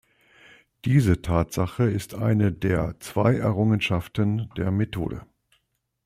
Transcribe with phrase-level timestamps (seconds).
[0.83, 5.27] Diese Tatsache ist eine der zwei Errungenschaften der Methode.